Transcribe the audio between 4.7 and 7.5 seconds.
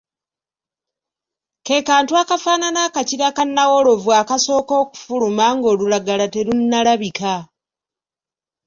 okufuluma ng'olulagala terunnalabika.